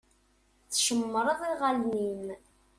Tcemmṛeḍ 0.71 1.41
iɣallen-im. 1.51 2.25